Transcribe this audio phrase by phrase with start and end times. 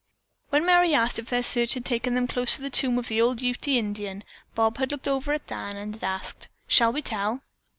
[0.49, 3.21] When Merry asked if their search had taken them close to the tomb of the
[3.21, 4.23] old Ute Indian,
[4.55, 7.41] Bob had looked over at Dan and had asked, "Shall we tell?"